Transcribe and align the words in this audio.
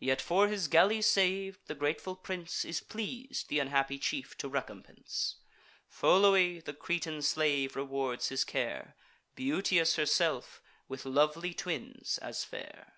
Yet, 0.00 0.20
for 0.20 0.48
his 0.48 0.68
galley 0.68 1.00
sav'd, 1.00 1.60
the 1.66 1.74
grateful 1.74 2.14
prince 2.14 2.62
Is 2.62 2.82
pleas'd 2.82 3.48
th' 3.48 3.54
unhappy 3.58 3.98
chief 3.98 4.36
to 4.36 4.48
recompense. 4.50 5.36
Pholoe, 5.88 6.60
the 6.62 6.74
Cretan 6.74 7.22
slave, 7.22 7.74
rewards 7.74 8.28
his 8.28 8.44
care, 8.44 8.96
Beauteous 9.34 9.96
herself, 9.96 10.60
with 10.88 11.06
lovely 11.06 11.54
twins 11.54 12.18
as 12.18 12.44
fair. 12.44 12.92